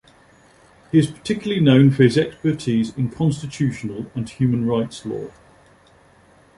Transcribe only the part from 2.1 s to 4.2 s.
expertise in constitutional